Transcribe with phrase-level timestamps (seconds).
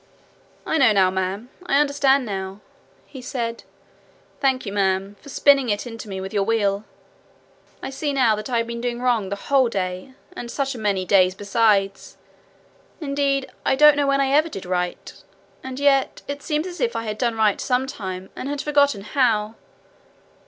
[0.65, 2.59] 'I know now, ma'am; I understand now,'
[3.05, 3.63] he said.
[4.39, 6.85] 'Thank you, ma'am, for spinning it into me with your wheel.
[7.83, 10.79] I see now that I have been doing wrong the whole day, and such a
[10.79, 12.17] many days besides!
[12.99, 15.13] Indeed, I don't know when I ever did right,
[15.63, 19.01] and yet it seems as if I had done right some time and had forgotten
[19.01, 19.53] how.